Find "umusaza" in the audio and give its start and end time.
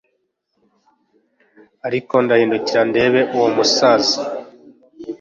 3.51-4.19